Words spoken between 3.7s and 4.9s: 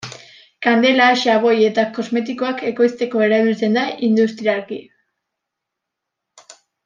da industrialki.